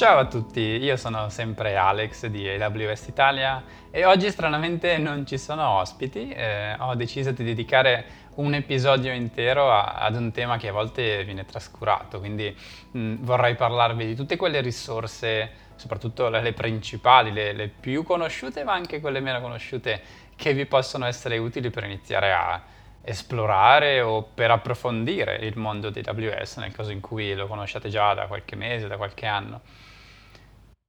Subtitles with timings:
[0.00, 5.36] Ciao a tutti, io sono sempre Alex di AWS Italia e oggi stranamente non ci
[5.36, 10.68] sono ospiti, eh, ho deciso di dedicare un episodio intero a, ad un tema che
[10.68, 12.56] a volte viene trascurato, quindi
[12.92, 18.64] mh, vorrei parlarvi di tutte quelle risorse, soprattutto le, le principali, le, le più conosciute
[18.64, 20.00] ma anche quelle meno conosciute
[20.34, 22.62] che vi possono essere utili per iniziare a
[23.02, 28.14] esplorare o per approfondire il mondo di AWS nel caso in cui lo conosciate già
[28.14, 29.60] da qualche mese, da qualche anno.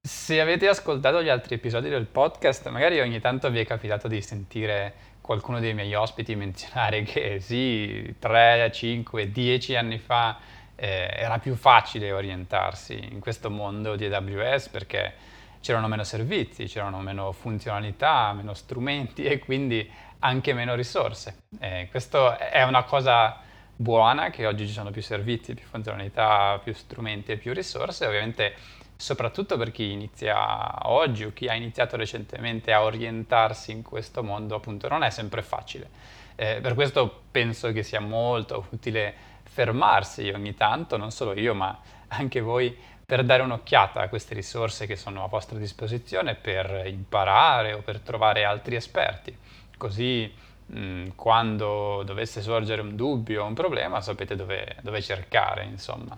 [0.04, 4.22] Se avete ascoltato gli altri episodi del podcast, magari ogni tanto vi è capitato di
[4.22, 10.38] sentire qualcuno dei miei ospiti menzionare che sì, 3, 5, 10 anni fa
[10.76, 15.14] eh, era più facile orientarsi in questo mondo di AWS perché
[15.62, 19.88] c'erano meno servizi, c'erano meno funzionalità, meno strumenti e quindi
[20.22, 21.44] anche meno risorse.
[21.60, 23.40] Eh, questo è una cosa
[23.76, 28.06] buona che oggi ci sono più servizi, più funzionalità, più strumenti e più risorse.
[28.06, 28.56] Ovviamente
[28.96, 34.56] soprattutto per chi inizia oggi o chi ha iniziato recentemente a orientarsi in questo mondo,
[34.56, 35.90] appunto non è sempre facile.
[36.36, 39.14] Eh, per questo penso che sia molto utile
[39.44, 41.78] fermarsi ogni tanto, non solo io, ma
[42.10, 47.74] anche voi, per dare un'occhiata a queste risorse che sono a vostra disposizione per imparare
[47.74, 49.36] o per trovare altri esperti.
[49.82, 50.32] Così
[50.68, 56.16] mh, quando dovesse sorgere un dubbio o un problema sapete dove, dove cercare, insomma.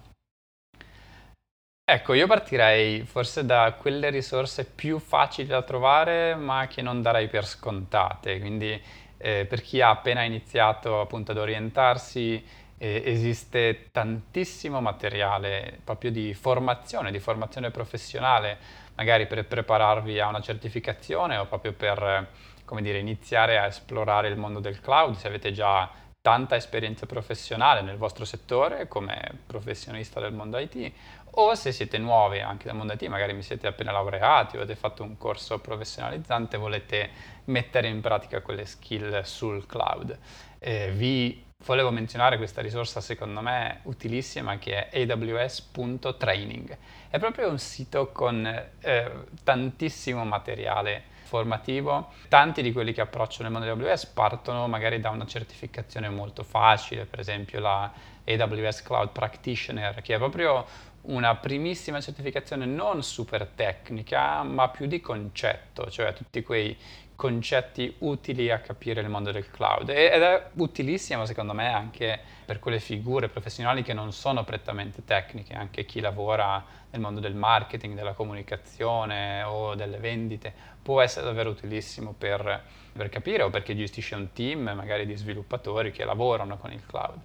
[1.85, 7.29] Ecco, io partirei forse da quelle risorse più facili da trovare, ma che non darei
[7.29, 8.37] per scontate.
[8.39, 8.81] Quindi
[9.17, 12.45] eh, per chi ha appena iniziato appunto ad orientarsi,
[12.77, 18.57] eh, esiste tantissimo materiale proprio di formazione, di formazione professionale,
[18.95, 22.27] magari per prepararvi a una certificazione o proprio per,
[22.65, 25.89] come dire, iniziare a esplorare il mondo del cloud, se avete già
[26.23, 30.91] tanta esperienza professionale nel vostro settore come professionista del mondo IT
[31.31, 34.79] o se siete nuovi anche del mondo IT, magari mi siete appena laureati o avete
[34.79, 37.09] fatto un corso professionalizzante, volete
[37.45, 40.17] mettere in pratica quelle skill sul cloud.
[40.59, 46.77] Eh, vi volevo menzionare questa risorsa secondo me utilissima che è aws.training.
[47.09, 48.45] È proprio un sito con
[48.79, 49.11] eh,
[49.43, 52.11] tantissimo materiale formativo.
[52.27, 57.05] Tanti di quelli che approcciano il mondo AWS partono magari da una certificazione molto facile,
[57.05, 57.91] per esempio la
[58.23, 60.63] AWS Cloud Practitioner, che è proprio
[61.03, 66.77] una primissima certificazione non super tecnica, ma più di concetto, cioè tutti quei
[67.15, 72.59] concetti utili a capire il mondo del cloud ed è utilissimo secondo me anche per
[72.59, 77.95] quelle figure professionali che non sono prettamente tecniche, anche chi lavora nel mondo del marketing,
[77.95, 84.15] della comunicazione o delle vendite può essere davvero utilissimo per, per capire o perché gestisce
[84.15, 87.19] un team magari di sviluppatori che lavorano con il cloud.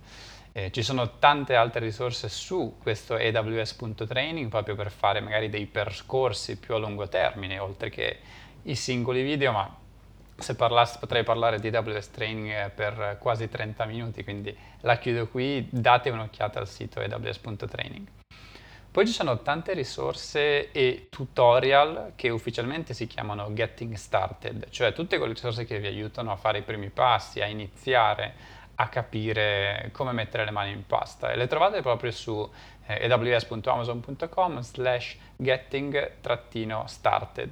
[0.52, 6.58] Eh, ci sono tante altre risorse su questo AWS.training proprio per fare magari dei percorsi
[6.58, 8.18] più a lungo termine, oltre che
[8.62, 9.77] i singoli video, ma
[10.38, 15.66] se parlassi potrei parlare di AWS Training per quasi 30 minuti, quindi la chiudo qui,
[15.70, 18.06] date un'occhiata al sito aws.training.
[18.90, 25.18] Poi ci sono tante risorse e tutorial che ufficialmente si chiamano Getting Started, cioè tutte
[25.18, 30.12] quelle risorse che vi aiutano a fare i primi passi, a iniziare a capire come
[30.12, 32.48] mettere le mani in pasta e le trovate proprio su
[32.86, 37.50] eh, aws.amazon.com slash getting-started.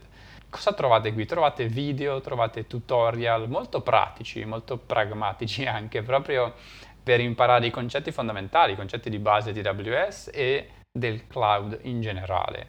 [0.48, 1.26] Cosa trovate qui?
[1.26, 6.54] Trovate video, trovate tutorial molto pratici, molto pragmatici anche, proprio
[7.02, 12.00] per imparare i concetti fondamentali, i concetti di base di AWS e del cloud in
[12.00, 12.68] generale.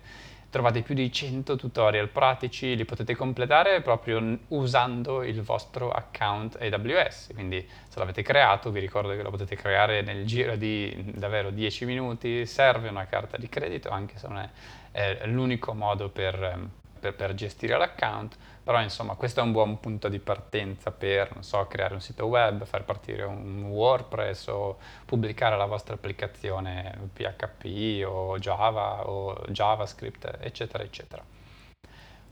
[0.49, 7.31] Trovate più di 100 tutorial pratici, li potete completare proprio usando il vostro account AWS,
[7.33, 11.85] quindi se l'avete creato vi ricordo che lo potete creare nel giro di davvero 10
[11.85, 14.49] minuti, serve una carta di credito anche se non è,
[14.91, 20.09] è l'unico modo per, per, per gestire l'account, però insomma questo è un buon punto
[20.09, 25.65] di partenza per, so, creare un sito web, far partire un WordPress o pubblicare la
[25.65, 31.23] vostra applicazione PHP o Java o JavaScript, eccetera, eccetera.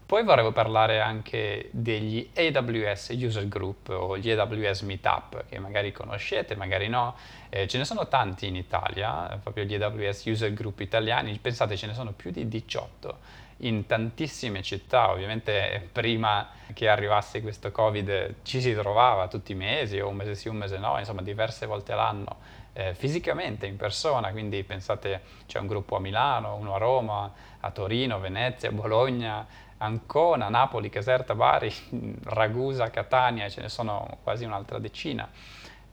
[0.06, 6.56] Poi vorrei parlare anche degli AWS User Group o gli AWS Meetup che magari conoscete,
[6.56, 7.16] magari no.
[7.50, 11.88] Eh, ce ne sono tanti in Italia, proprio gli AWS User Group italiani, pensate ce
[11.88, 18.60] ne sono più di 18 in tantissime città, ovviamente prima che arrivasse questo Covid ci
[18.60, 21.94] si trovava tutti i mesi o un mese sì, un mese no, insomma diverse volte
[21.94, 22.38] l'anno
[22.78, 27.32] eh, fisicamente in persona, quindi pensate c'è un gruppo a Milano, uno a Roma,
[27.62, 29.48] a Torino, Venezia, Bologna,
[29.78, 31.74] Ancona, Napoli, Caserta, Bari,
[32.26, 35.30] Ragusa, Catania, ce ne sono quasi un'altra decina.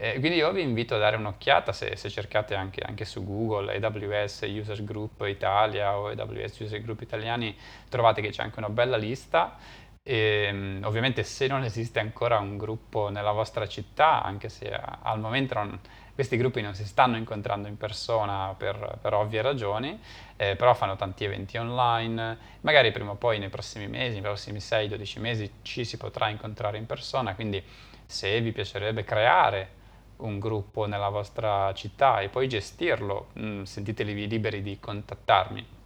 [0.02, 3.72] Eh, quindi io vi invito a dare un'occhiata se, se cercate anche, anche, su Google
[3.76, 7.56] AWS User Group Italia o AWS User Group Italiani,
[7.88, 9.56] trovate che c'è anche una bella lista.
[10.02, 15.20] E, ehm, ovviamente se non esiste ancora un gruppo nella vostra città, anche se al
[15.20, 15.78] momento non,
[16.12, 19.96] questi gruppi non si stanno incontrando in persona per, per ovvie ragioni,
[20.34, 24.58] eh, però fanno tanti eventi online, magari prima o poi nei prossimi mesi, nei prossimi
[24.58, 27.62] 6-12 mesi ci si potrà incontrare in persona, quindi
[28.04, 29.80] se vi piacerebbe creare
[30.22, 35.80] un gruppo nella vostra città e poi gestirlo, mm, sentitevi liberi di contattarmi.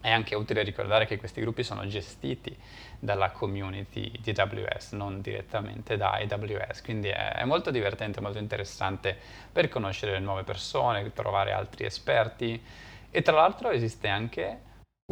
[0.00, 2.56] È anche utile ricordare che questi gruppi sono gestiti
[2.98, 9.16] dalla community di AWS, non direttamente da AWS, quindi è, è molto divertente, molto interessante
[9.50, 12.62] per conoscere nuove persone, trovare altri esperti.
[13.10, 14.60] E tra l'altro esiste anche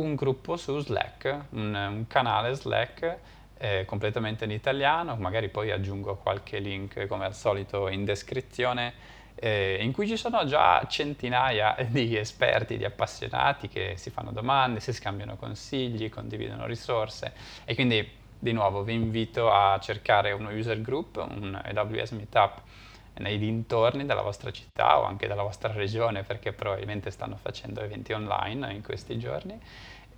[0.00, 3.18] un gruppo su Slack, un, un canale Slack
[3.58, 8.92] eh, completamente in italiano, magari poi aggiungo qualche link come al solito in descrizione,
[9.36, 14.80] eh, in cui ci sono già centinaia di esperti, di appassionati che si fanno domande,
[14.80, 17.32] si scambiano consigli, condividono risorse.
[17.64, 22.62] E quindi di nuovo vi invito a cercare uno user group, un AWS Meetup
[23.18, 28.12] nei dintorni della vostra città o anche della vostra regione perché probabilmente stanno facendo eventi
[28.12, 29.58] online in questi giorni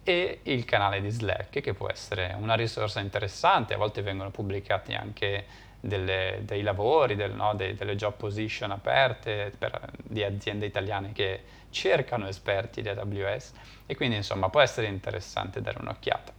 [0.09, 4.95] e il canale di Slack che può essere una risorsa interessante, a volte vengono pubblicati
[4.95, 5.47] anche
[5.81, 11.43] delle, dei lavori, del, no, dei, delle job position aperte per, di aziende italiane che
[11.71, 13.53] cercano esperti di AWS
[13.85, 16.33] e quindi insomma può essere interessante dare un'occhiata.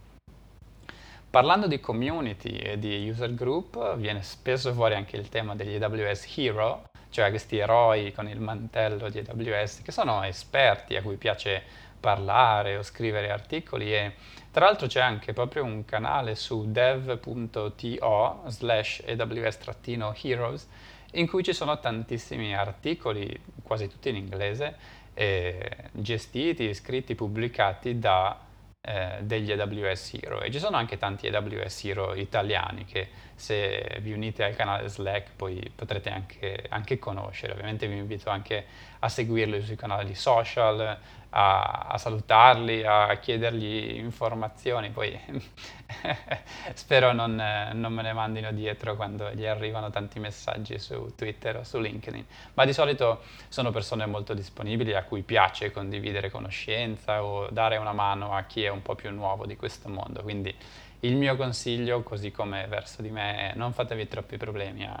[1.28, 6.38] Parlando di community e di user group viene spesso fuori anche il tema degli AWS
[6.38, 11.86] Hero, cioè questi eroi con il mantello di AWS che sono esperti a cui piace
[11.98, 14.14] parlare o scrivere articoli e
[14.50, 20.68] tra l'altro c'è anche proprio un canale su dev.to slash aws-heroes
[21.12, 24.76] in cui ci sono tantissimi articoli, quasi tutti in inglese,
[25.14, 28.46] eh, gestiti, scritti, pubblicati da
[28.80, 34.12] eh, degli AWS Hero e ci sono anche tanti AWS Hero italiani che se vi
[34.12, 37.52] unite al canale Slack poi potrete anche, anche conoscere.
[37.52, 38.64] Ovviamente vi invito anche
[39.00, 40.98] a seguirli sui canali social,
[41.30, 45.18] a, a salutarli, a chiedergli informazioni, poi
[46.74, 47.34] spero non,
[47.72, 52.24] non, me ne mandino dietro quando gli arrivano tanti messaggi su Twitter o su LinkedIn,
[52.54, 57.92] ma di solito sono persone molto disponibili a cui piace condividere conoscenza o dare una
[57.92, 60.54] mano a chi è un po' più nuovo di questo mondo, quindi
[61.00, 65.00] il mio consiglio, così come verso di me, è non fatevi troppi problemi a,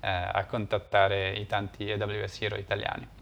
[0.00, 3.17] eh, a contattare i tanti AWS Hero italiani.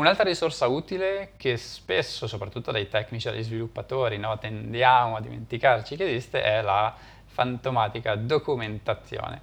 [0.00, 5.94] Un'altra risorsa utile che spesso, soprattutto dai tecnici e dagli sviluppatori, no, tendiamo a dimenticarci
[5.94, 9.42] che esiste è la fantomatica documentazione.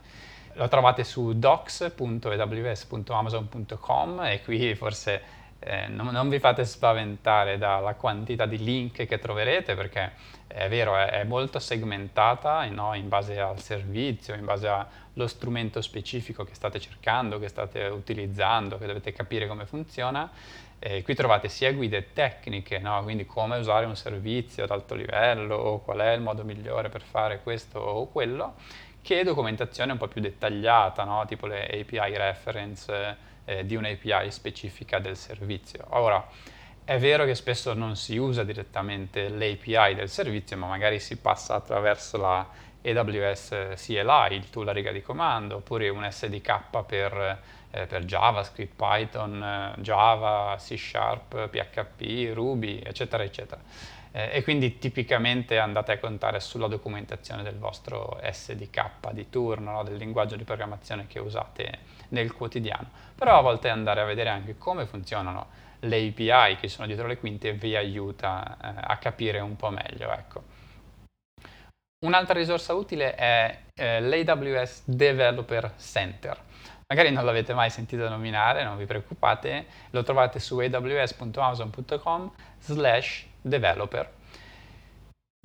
[0.54, 5.22] Lo trovate su docs.aws.amazon.com e qui forse
[5.60, 10.14] eh, non, non, vi fate spaventare dalla quantità di link che troverete perché
[10.58, 15.82] è vero, è, è molto segmentata no, in base al servizio, in base allo strumento
[15.82, 20.30] specifico che state cercando, che state utilizzando, che dovete capire come funziona.
[20.80, 23.02] Eh, qui trovate sia guide tecniche, no?
[23.04, 27.02] quindi come usare un servizio ad alto livello o qual è il modo migliore per
[27.02, 28.56] fare questo o quello,
[29.02, 31.26] che documentazione un po' più dettagliata, no?
[31.26, 35.86] tipo le API reference eh, di un'API specifica del servizio.
[35.90, 36.26] Ora,
[36.88, 41.56] è vero che spesso non si usa direttamente l'API del servizio, ma magari si passa
[41.56, 42.48] attraverso la
[42.82, 47.40] AWS CLI, il tool a riga di comando, oppure un SDK per,
[47.72, 53.60] eh, per JavaScript, Python, eh, Java, C Sharp, PHP, Ruby, eccetera, eccetera.
[54.14, 59.84] Eh, e quindi tipicamente andate a contare sulla documentazione del vostro SDK di turno, no?
[59.84, 61.80] del linguaggio di programmazione che usate
[62.10, 62.90] nel quotidiano.
[63.14, 67.18] Però a volte andare a vedere anche come funzionano le API che sono dietro le
[67.18, 70.12] quinte vi aiuta eh, a capire un po' meglio.
[70.12, 70.44] Ecco.
[72.06, 76.46] Un'altra risorsa utile è eh, l'AWS Developer Center.
[76.88, 84.10] Magari non l'avete mai sentito nominare, non vi preoccupate, lo trovate su aws.amazon.com slash developer.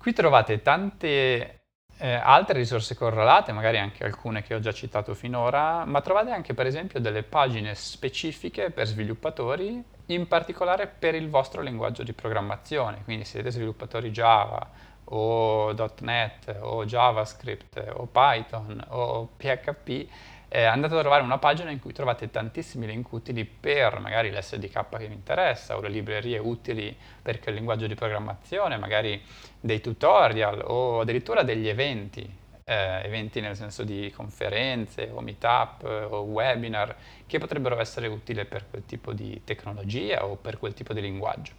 [0.01, 1.63] Qui trovate tante
[1.99, 6.55] eh, altre risorse correlate, magari anche alcune che ho già citato finora, ma trovate anche
[6.55, 9.83] per esempio delle pagine specifiche per sviluppatori,
[10.15, 14.71] in particolare per il vostro linguaggio di programmazione, quindi se siete sviluppatori Java
[15.05, 20.09] o .NET o JavaScript o Python o PHP,
[20.49, 24.89] eh, andate a trovare una pagina in cui trovate tantissimi link utili per magari l'SDK
[24.99, 29.23] che vi interessa o le librerie utili per quel linguaggio di programmazione, magari
[29.59, 36.21] dei tutorial o addirittura degli eventi eh, eventi nel senso di conferenze o meetup o
[36.23, 41.01] webinar che potrebbero essere utili per quel tipo di tecnologia o per quel tipo di
[41.01, 41.53] linguaggio.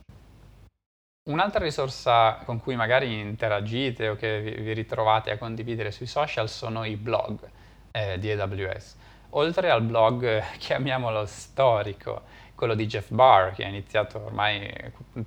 [1.30, 6.84] Un'altra risorsa con cui magari interagite o che vi ritrovate a condividere sui social sono
[6.84, 7.50] i blog
[7.92, 8.98] eh, di AWS.
[9.36, 12.24] Oltre al blog, chiamiamolo storico,
[12.56, 14.70] quello di Jeff Barr, che ha iniziato ormai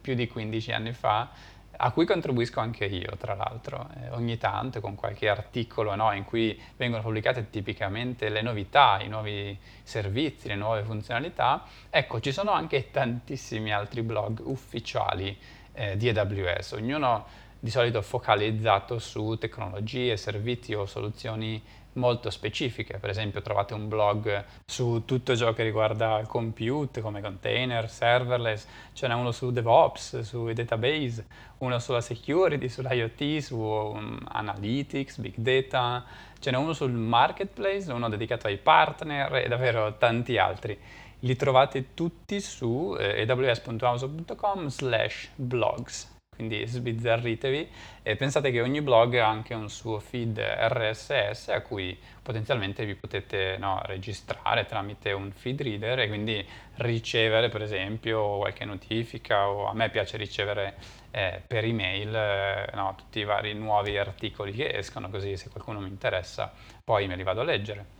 [0.00, 1.30] più di 15 anni fa,
[1.78, 6.24] a cui contribuisco anche io, tra l'altro, eh, ogni tanto con qualche articolo no, in
[6.24, 11.64] cui vengono pubblicate tipicamente le novità, i nuovi servizi, le nuove funzionalità.
[11.90, 15.36] Ecco, ci sono anche tantissimi altri blog ufficiali
[15.72, 17.24] eh, di AWS, ognuno
[17.66, 21.60] di solito focalizzato su tecnologie, servizi o soluzioni
[21.94, 22.98] molto specifiche.
[22.98, 29.08] Per esempio trovate un blog su tutto ciò che riguarda compute, come container, serverless, ce
[29.08, 31.26] n'è uno su DevOps, sui database,
[31.58, 36.04] uno sulla security, sull'IoT, su um, analytics, big data,
[36.38, 40.78] ce n'è uno sul marketplace, uno dedicato ai partner e davvero tanti altri.
[41.20, 47.68] Li trovate tutti su eh, aws.amazon.com slash blogs quindi sbizzarritevi
[48.02, 52.94] e pensate che ogni blog ha anche un suo feed RSS a cui potenzialmente vi
[52.94, 59.66] potete no, registrare tramite un feed reader e quindi ricevere per esempio qualche notifica o
[59.66, 60.76] a me piace ricevere
[61.10, 65.80] eh, per email eh, no, tutti i vari nuovi articoli che escono così se qualcuno
[65.80, 66.52] mi interessa
[66.84, 67.95] poi me li vado a leggere.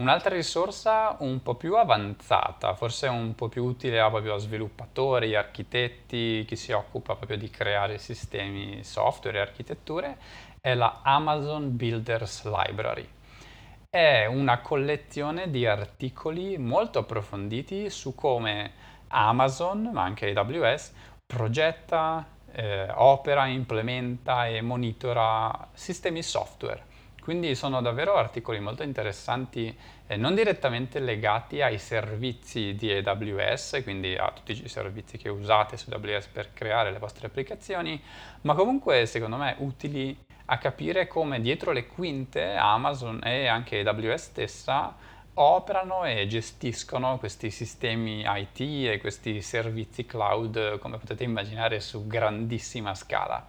[0.00, 5.34] Un'altra risorsa un po' più avanzata, forse un po' più utile a, proprio a sviluppatori,
[5.34, 10.16] architetti, chi si occupa proprio di creare sistemi software e architetture,
[10.60, 13.08] è la Amazon Builders Library.
[13.90, 18.70] È una collezione di articoli molto approfonditi su come
[19.08, 20.92] Amazon, ma anche AWS,
[21.26, 26.86] progetta, eh, opera, implementa e monitora sistemi software
[27.28, 34.16] quindi sono davvero articoli molto interessanti, eh, non direttamente legati ai servizi di AWS, quindi
[34.16, 38.00] a tutti i servizi che usate su AWS per creare le vostre applicazioni,
[38.40, 44.22] ma comunque secondo me utili a capire come dietro le quinte Amazon e anche AWS
[44.22, 44.96] stessa
[45.34, 52.94] operano e gestiscono questi sistemi IT e questi servizi cloud, come potete immaginare, su grandissima
[52.94, 53.46] scala.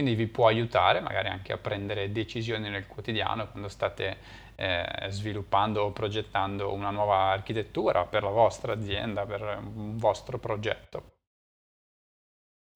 [0.00, 4.16] Quindi vi può aiutare magari anche a prendere decisioni nel quotidiano quando state
[4.54, 11.16] eh, sviluppando o progettando una nuova architettura per la vostra azienda, per un vostro progetto.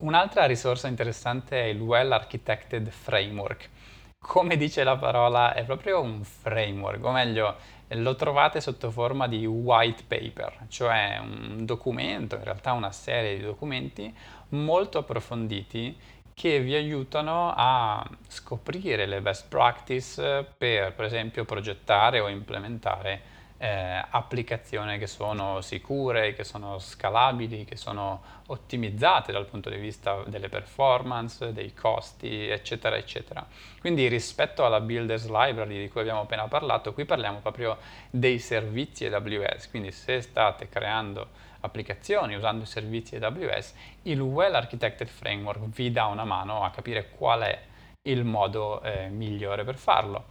[0.02, 3.71] Un'altra risorsa interessante è il Well Architected Framework.
[4.19, 7.57] Come dice la parola, è proprio un framework, o meglio,
[7.88, 13.43] lo trovate sotto forma di white paper, cioè un documento, in realtà una serie di
[13.43, 14.14] documenti
[14.50, 15.97] molto approfonditi
[16.34, 24.04] che vi aiutano a scoprire le best practice per, per esempio, progettare o implementare eh,
[24.10, 30.48] applicazioni che sono sicure, che sono scalabili, che sono ottimizzate dal punto di vista delle
[30.48, 33.46] performance, dei costi, eccetera, eccetera.
[33.80, 37.78] Quindi rispetto alla Builders Library di cui abbiamo appena parlato, qui parliamo proprio
[38.10, 45.09] dei servizi AWS, quindi se state creando applicazioni usando i servizi AWS, il Well Architected
[45.09, 47.61] Framework vi dà una mano a capire qual è
[48.02, 50.26] il modo eh, migliore per farlo.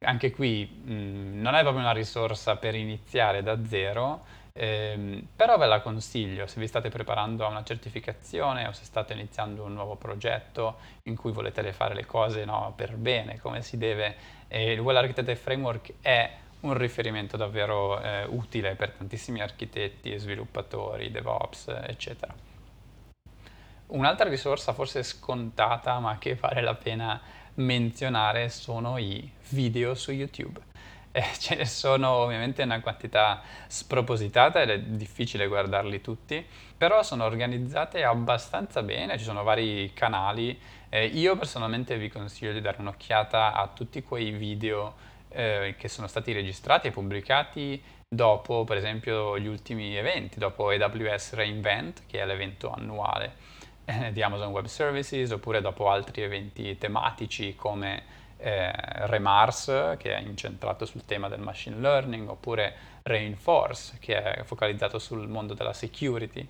[0.00, 5.66] Anche qui mh, non è proprio una risorsa per iniziare da zero, ehm, però ve
[5.66, 9.96] la consiglio se vi state preparando a una certificazione o se state iniziando un nuovo
[9.96, 14.16] progetto in cui volete fare le cose no, per bene, come si deve.
[14.48, 21.10] E il Well Architected Framework è un riferimento davvero eh, utile per tantissimi architetti sviluppatori,
[21.10, 22.34] DevOps, eccetera.
[23.86, 27.20] Un'altra risorsa forse scontata ma che vale la pena
[27.54, 30.60] menzionare sono i video su YouTube.
[31.12, 36.44] Eh, ce ne sono ovviamente una quantità spropositata ed è difficile guardarli tutti,
[36.76, 40.58] però sono organizzate abbastanza bene, ci sono vari canali.
[40.88, 46.06] Eh, io personalmente vi consiglio di dare un'occhiata a tutti quei video eh, che sono
[46.06, 52.26] stati registrati e pubblicati dopo, per esempio, gli ultimi eventi, dopo AWS Reinvent, che è
[52.26, 53.34] l'evento annuale
[53.84, 58.02] eh, di Amazon Web Services, oppure dopo altri eventi tematici come
[58.38, 58.72] eh,
[59.06, 65.28] Remars, che è incentrato sul tema del machine learning, oppure Reinforce, che è focalizzato sul
[65.28, 66.48] mondo della security.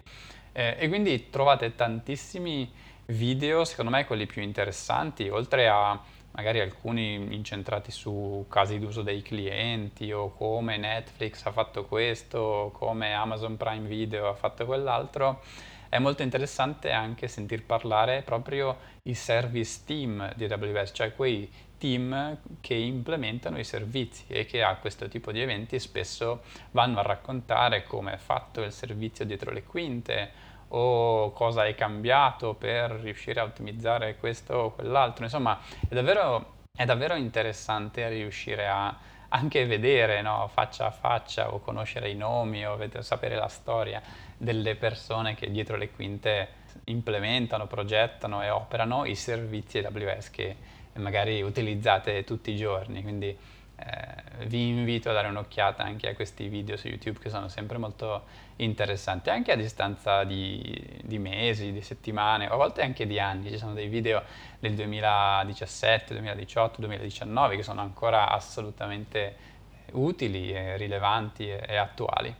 [0.52, 2.72] Eh, e quindi trovate tantissimi
[3.06, 6.00] video, secondo me quelli più interessanti, oltre a
[6.32, 13.12] magari alcuni incentrati su casi d'uso dei clienti o come Netflix ha fatto questo, come
[13.12, 15.42] Amazon Prime Video ha fatto quell'altro.
[15.88, 22.38] È molto interessante anche sentir parlare proprio i service team di AWS, cioè quei team
[22.60, 27.82] che implementano i servizi e che a questo tipo di eventi spesso vanno a raccontare
[27.84, 30.30] come è fatto il servizio dietro le quinte
[30.72, 35.24] o cosa è cambiato per riuscire a ottimizzare questo o quell'altro.
[35.24, 35.58] Insomma,
[35.88, 38.96] è davvero, è davvero interessante riuscire a
[39.32, 44.02] anche vedere no, faccia a faccia o conoscere i nomi o vedere, sapere la storia
[44.36, 46.48] delle persone che dietro le quinte
[46.84, 50.56] implementano, progettano e operano i servizi AWS che
[50.94, 53.02] magari utilizzate tutti i giorni.
[53.02, 53.36] Quindi
[53.82, 57.78] eh, vi invito a dare un'occhiata anche a questi video su YouTube che sono sempre
[57.78, 58.24] molto
[58.56, 63.50] interessanti, anche a distanza di, di mesi, di settimane, o a volte anche di anni.
[63.50, 64.22] Ci sono dei video
[64.58, 69.48] del 2017, 2018, 2019 che sono ancora assolutamente
[69.92, 72.34] utili, e rilevanti e, e attuali.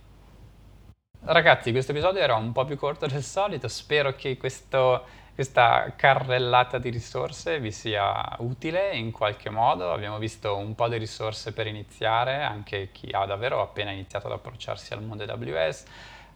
[1.22, 5.04] Ragazzi, questo episodio era un po' più corto del solito, spero che questo
[5.40, 9.90] questa carrellata di risorse vi sia utile in qualche modo.
[9.90, 14.34] Abbiamo visto un po' di risorse per iniziare, anche chi ha davvero appena iniziato ad
[14.34, 15.84] approcciarsi al mondo AWS,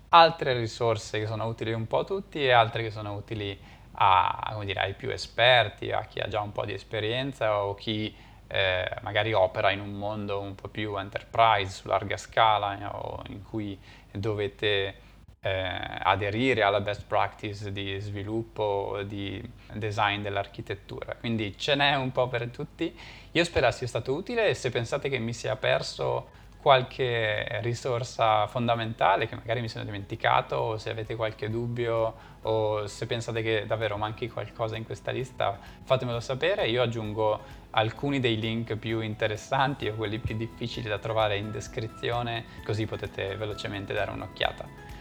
[0.08, 3.54] altre risorse che sono utili un po' a tutti e altre che sono utili
[3.92, 8.16] a, dire, ai più esperti, a chi ha già un po' di esperienza o chi
[8.46, 13.42] eh, magari opera in un mondo un po' più enterprise su larga scala o in
[13.42, 13.78] cui
[14.10, 15.03] dovete
[15.44, 19.42] eh, aderire alla best practice di sviluppo, di
[19.74, 21.16] design dell'architettura.
[21.16, 22.96] Quindi ce n'è un po' per tutti.
[23.32, 29.28] Io spero sia stato utile e se pensate che mi sia perso qualche risorsa fondamentale
[29.28, 33.98] che magari mi sono dimenticato o se avete qualche dubbio o se pensate che davvero
[33.98, 37.38] manchi qualcosa in questa lista fatemelo sapere io aggiungo
[37.72, 43.36] alcuni dei link più interessanti o quelli più difficili da trovare in descrizione così potete
[43.36, 44.93] velocemente dare un'occhiata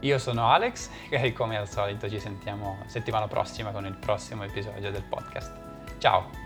[0.00, 4.90] io sono Alex e come al solito ci sentiamo settimana prossima con il prossimo episodio
[4.90, 5.52] del podcast.
[5.98, 6.45] Ciao!